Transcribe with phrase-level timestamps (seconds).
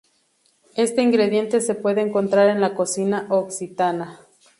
[0.75, 4.19] Este ingrediente se puede encontrar en la cocina occitana.